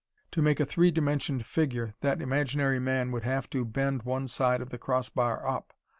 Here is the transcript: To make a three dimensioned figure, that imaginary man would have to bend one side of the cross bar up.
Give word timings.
To 0.31 0.41
make 0.41 0.59
a 0.59 0.65
three 0.65 0.89
dimensioned 0.89 1.45
figure, 1.45 1.93
that 2.01 2.23
imaginary 2.23 2.79
man 2.79 3.11
would 3.11 3.21
have 3.23 3.47
to 3.51 3.63
bend 3.63 4.01
one 4.01 4.27
side 4.27 4.59
of 4.59 4.71
the 4.71 4.79
cross 4.79 5.09
bar 5.09 5.47
up. 5.47 5.73